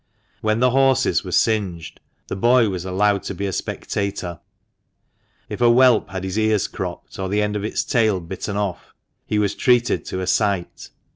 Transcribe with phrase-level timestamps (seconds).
[0.41, 4.39] When the horses were singed, the boy was allowed to be a spectator;
[5.47, 8.95] if a whelp had his ears cropped, or the end of its tail bitten of,
[9.27, 10.89] he was treated to a sight.